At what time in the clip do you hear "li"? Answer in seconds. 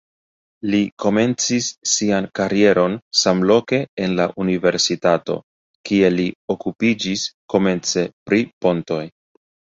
0.73-0.77, 6.17-6.27